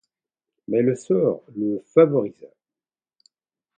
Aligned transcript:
Mais 0.67 0.81
le 0.81 0.95
sort 0.95 1.43
le 1.55 1.79
favorisa. 1.93 2.47